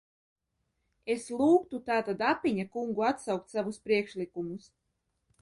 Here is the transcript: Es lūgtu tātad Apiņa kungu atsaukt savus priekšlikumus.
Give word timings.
Es 1.15 1.27
lūgtu 1.41 1.81
tātad 1.89 2.23
Apiņa 2.31 2.67
kungu 2.79 3.07
atsaukt 3.11 3.55
savus 3.57 3.79
priekšlikumus. 3.87 4.69